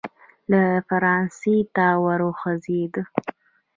[0.51, 2.93] لی فرانسې ته وخوځېد.